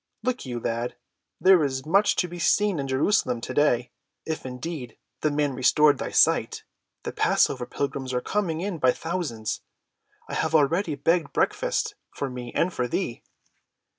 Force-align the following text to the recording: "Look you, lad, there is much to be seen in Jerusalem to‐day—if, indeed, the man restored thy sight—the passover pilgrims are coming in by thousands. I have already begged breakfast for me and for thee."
"Look 0.23 0.47
you, 0.47 0.59
lad, 0.59 0.95
there 1.39 1.63
is 1.63 1.85
much 1.85 2.15
to 2.15 2.27
be 2.27 2.39
seen 2.39 2.79
in 2.79 2.87
Jerusalem 2.87 3.39
to‐day—if, 3.39 4.45
indeed, 4.47 4.97
the 5.21 5.29
man 5.29 5.53
restored 5.53 5.99
thy 5.99 6.09
sight—the 6.09 7.11
passover 7.11 7.67
pilgrims 7.67 8.11
are 8.11 8.19
coming 8.19 8.61
in 8.61 8.79
by 8.79 8.93
thousands. 8.93 9.61
I 10.27 10.33
have 10.33 10.55
already 10.55 10.95
begged 10.95 11.33
breakfast 11.33 11.93
for 12.15 12.31
me 12.31 12.51
and 12.53 12.73
for 12.73 12.87
thee." 12.87 13.21